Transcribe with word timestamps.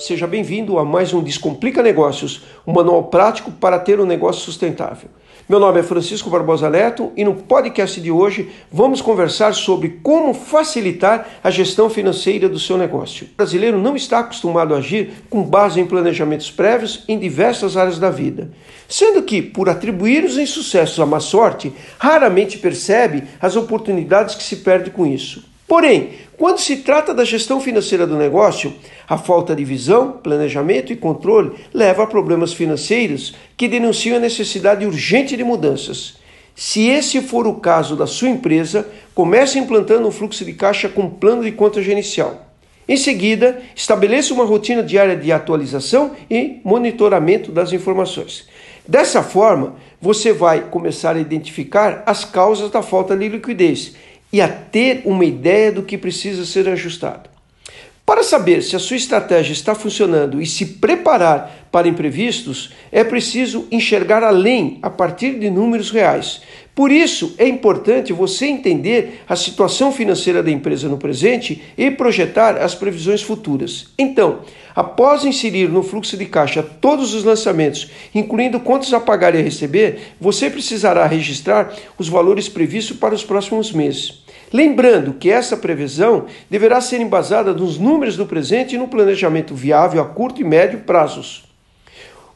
seja 0.00 0.26
bem-vindo 0.26 0.78
a 0.78 0.84
mais 0.84 1.12
um 1.12 1.22
Descomplica 1.22 1.82
Negócios, 1.82 2.42
um 2.66 2.72
manual 2.72 3.04
prático 3.04 3.52
para 3.52 3.78
ter 3.78 4.00
um 4.00 4.06
negócio 4.06 4.42
sustentável. 4.42 5.10
Meu 5.46 5.60
nome 5.60 5.80
é 5.80 5.82
Francisco 5.82 6.30
Barbosa 6.30 6.70
Neto 6.70 7.12
e 7.16 7.22
no 7.22 7.34
podcast 7.34 8.00
de 8.00 8.10
hoje 8.10 8.50
vamos 8.72 9.02
conversar 9.02 9.52
sobre 9.52 10.00
como 10.02 10.32
facilitar 10.32 11.28
a 11.44 11.50
gestão 11.50 11.90
financeira 11.90 12.48
do 12.48 12.58
seu 12.58 12.78
negócio. 12.78 13.26
O 13.32 13.36
brasileiro 13.36 13.78
não 13.78 13.94
está 13.94 14.20
acostumado 14.20 14.74
a 14.74 14.78
agir 14.78 15.24
com 15.28 15.42
base 15.42 15.80
em 15.80 15.86
planejamentos 15.86 16.50
prévios 16.50 17.04
em 17.06 17.18
diversas 17.18 17.76
áreas 17.76 17.98
da 17.98 18.10
vida, 18.10 18.50
sendo 18.88 19.22
que, 19.22 19.42
por 19.42 19.68
atribuir 19.68 20.24
os 20.24 20.38
insucessos 20.38 20.98
à 20.98 21.04
má 21.04 21.20
sorte, 21.20 21.72
raramente 21.98 22.56
percebe 22.56 23.24
as 23.40 23.54
oportunidades 23.54 24.34
que 24.34 24.42
se 24.42 24.56
perde 24.56 24.90
com 24.90 25.06
isso. 25.06 25.49
Porém, 25.70 26.08
quando 26.36 26.58
se 26.58 26.78
trata 26.78 27.14
da 27.14 27.24
gestão 27.24 27.60
financeira 27.60 28.04
do 28.04 28.16
negócio, 28.16 28.74
a 29.08 29.16
falta 29.16 29.54
de 29.54 29.64
visão, 29.64 30.10
planejamento 30.10 30.92
e 30.92 30.96
controle 30.96 31.52
leva 31.72 32.02
a 32.02 32.06
problemas 32.08 32.52
financeiros 32.52 33.36
que 33.56 33.68
denunciam 33.68 34.16
a 34.16 34.20
necessidade 34.20 34.84
urgente 34.84 35.36
de 35.36 35.44
mudanças. 35.44 36.18
Se 36.56 36.88
esse 36.88 37.20
for 37.20 37.46
o 37.46 37.54
caso 37.54 37.94
da 37.94 38.04
sua 38.04 38.28
empresa, 38.28 38.88
comece 39.14 39.60
implantando 39.60 40.08
um 40.08 40.10
fluxo 40.10 40.44
de 40.44 40.54
caixa 40.54 40.88
com 40.88 41.08
plano 41.08 41.44
de 41.44 41.52
conta 41.52 41.80
gerencial. 41.80 42.48
Em 42.88 42.96
seguida, 42.96 43.62
estabeleça 43.76 44.34
uma 44.34 44.44
rotina 44.44 44.82
diária 44.82 45.14
de 45.14 45.30
atualização 45.30 46.16
e 46.28 46.60
monitoramento 46.64 47.52
das 47.52 47.72
informações. 47.72 48.48
Dessa 48.88 49.22
forma, 49.22 49.76
você 50.00 50.32
vai 50.32 50.62
começar 50.62 51.14
a 51.14 51.20
identificar 51.20 52.02
as 52.06 52.24
causas 52.24 52.72
da 52.72 52.82
falta 52.82 53.16
de 53.16 53.28
liquidez 53.28 53.94
e 54.32 54.40
a 54.40 54.48
ter 54.48 55.02
uma 55.04 55.24
ideia 55.24 55.72
do 55.72 55.82
que 55.82 55.96
precisa 55.96 56.44
ser 56.44 56.68
ajustado. 56.68 57.29
Para 58.10 58.24
saber 58.24 58.60
se 58.60 58.74
a 58.74 58.80
sua 58.80 58.96
estratégia 58.96 59.52
está 59.52 59.72
funcionando 59.72 60.42
e 60.42 60.46
se 60.46 60.66
preparar 60.66 61.68
para 61.70 61.86
imprevistos, 61.86 62.72
é 62.90 63.04
preciso 63.04 63.68
enxergar 63.70 64.24
além 64.24 64.80
a 64.82 64.90
partir 64.90 65.38
de 65.38 65.48
números 65.48 65.92
reais. 65.92 66.40
Por 66.74 66.90
isso, 66.90 67.36
é 67.38 67.46
importante 67.46 68.12
você 68.12 68.46
entender 68.46 69.20
a 69.28 69.36
situação 69.36 69.92
financeira 69.92 70.42
da 70.42 70.50
empresa 70.50 70.88
no 70.88 70.98
presente 70.98 71.62
e 71.78 71.88
projetar 71.88 72.56
as 72.56 72.74
previsões 72.74 73.22
futuras. 73.22 73.86
Então, 73.96 74.40
após 74.74 75.24
inserir 75.24 75.68
no 75.68 75.84
fluxo 75.84 76.16
de 76.16 76.26
caixa 76.26 76.64
todos 76.64 77.14
os 77.14 77.22
lançamentos, 77.22 77.92
incluindo 78.12 78.58
quantos 78.58 78.92
a 78.92 78.98
pagar 78.98 79.36
e 79.36 79.38
a 79.38 79.42
receber, 79.42 80.14
você 80.20 80.50
precisará 80.50 81.06
registrar 81.06 81.72
os 81.96 82.08
valores 82.08 82.48
previstos 82.48 82.96
para 82.96 83.14
os 83.14 83.22
próximos 83.22 83.70
meses. 83.70 84.24
Lembrando 84.52 85.14
que 85.14 85.30
essa 85.30 85.56
previsão 85.56 86.26
deverá 86.48 86.80
ser 86.80 87.00
embasada 87.00 87.52
nos 87.52 87.78
números 87.78 88.16
do 88.16 88.26
presente 88.26 88.74
e 88.74 88.78
no 88.78 88.88
planejamento 88.88 89.54
viável 89.54 90.02
a 90.02 90.04
curto 90.04 90.40
e 90.40 90.44
médio 90.44 90.80
prazos. 90.80 91.44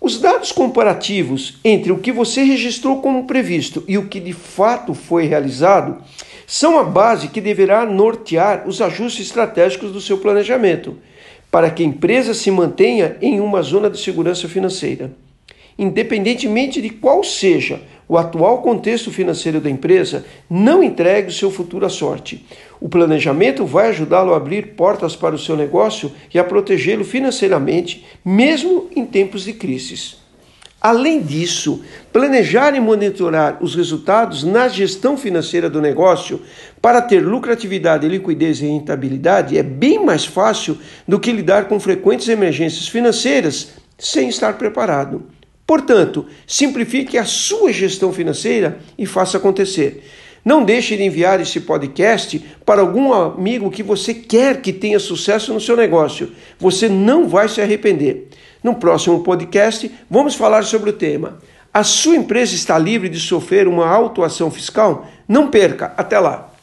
Os 0.00 0.20
dados 0.20 0.52
comparativos 0.52 1.58
entre 1.64 1.90
o 1.90 1.98
que 1.98 2.12
você 2.12 2.42
registrou 2.42 3.00
como 3.00 3.26
previsto 3.26 3.82
e 3.88 3.98
o 3.98 4.06
que 4.06 4.20
de 4.20 4.32
fato 4.32 4.94
foi 4.94 5.24
realizado 5.26 5.96
são 6.46 6.78
a 6.78 6.84
base 6.84 7.28
que 7.28 7.40
deverá 7.40 7.86
nortear 7.86 8.64
os 8.68 8.80
ajustes 8.80 9.26
estratégicos 9.26 9.90
do 9.90 10.00
seu 10.00 10.18
planejamento, 10.18 10.98
para 11.50 11.70
que 11.70 11.82
a 11.82 11.86
empresa 11.86 12.34
se 12.34 12.50
mantenha 12.50 13.16
em 13.20 13.40
uma 13.40 13.62
zona 13.62 13.88
de 13.88 13.98
segurança 13.98 14.46
financeira. 14.46 15.10
Independentemente 15.78 16.80
de 16.80 16.90
qual 16.90 17.24
seja 17.24 17.80
o 18.06 18.18
atual 18.18 18.60
contexto 18.62 19.10
financeiro 19.10 19.60
da 19.60 19.70
empresa, 19.70 20.24
não 20.48 20.82
entregue 20.82 21.28
o 21.28 21.32
seu 21.32 21.50
futuro 21.50 21.86
à 21.86 21.88
sorte. 21.88 22.44
O 22.80 22.88
planejamento 22.88 23.64
vai 23.64 23.88
ajudá-lo 23.88 24.34
a 24.34 24.36
abrir 24.36 24.74
portas 24.74 25.16
para 25.16 25.34
o 25.34 25.38
seu 25.38 25.56
negócio 25.56 26.12
e 26.32 26.38
a 26.38 26.44
protegê-lo 26.44 27.04
financeiramente, 27.04 28.04
mesmo 28.24 28.88
em 28.94 29.06
tempos 29.06 29.44
de 29.44 29.54
crises. 29.54 30.22
Além 30.84 31.22
disso, 31.22 31.82
planejar 32.12 32.74
e 32.74 32.80
monitorar 32.80 33.56
os 33.62 33.74
resultados 33.74 34.44
na 34.44 34.68
gestão 34.68 35.16
financeira 35.16 35.70
do 35.70 35.80
negócio 35.80 36.42
para 36.82 37.00
ter 37.00 37.20
lucratividade, 37.20 38.06
liquidez 38.06 38.60
e 38.60 38.66
rentabilidade 38.66 39.56
é 39.56 39.62
bem 39.62 40.04
mais 40.04 40.26
fácil 40.26 40.76
do 41.08 41.18
que 41.18 41.32
lidar 41.32 41.68
com 41.68 41.80
frequentes 41.80 42.28
emergências 42.28 42.86
financeiras 42.86 43.70
sem 43.98 44.28
estar 44.28 44.58
preparado. 44.58 45.22
Portanto, 45.66 46.26
simplifique 46.46 47.16
a 47.16 47.24
sua 47.24 47.72
gestão 47.72 48.12
financeira 48.12 48.78
e 48.98 49.06
faça 49.06 49.38
acontecer. 49.38 50.04
Não 50.44 50.62
deixe 50.62 50.94
de 50.94 51.02
enviar 51.02 51.40
esse 51.40 51.60
podcast 51.60 52.38
para 52.66 52.82
algum 52.82 53.14
amigo 53.14 53.70
que 53.70 53.82
você 53.82 54.12
quer 54.12 54.60
que 54.60 54.74
tenha 54.74 54.98
sucesso 54.98 55.54
no 55.54 55.60
seu 55.60 55.74
negócio. 55.74 56.32
Você 56.58 56.86
não 56.86 57.26
vai 57.26 57.48
se 57.48 57.62
arrepender. 57.62 58.28
No 58.62 58.74
próximo 58.74 59.22
podcast, 59.22 59.90
vamos 60.10 60.34
falar 60.34 60.64
sobre 60.64 60.90
o 60.90 60.94
tema: 60.94 61.38
A 61.72 61.82
sua 61.82 62.16
empresa 62.16 62.54
está 62.54 62.78
livre 62.78 63.08
de 63.08 63.18
sofrer 63.18 63.66
uma 63.66 63.88
autuação 63.88 64.50
fiscal? 64.50 65.08
Não 65.26 65.50
perca! 65.50 65.94
Até 65.96 66.18
lá! 66.18 66.53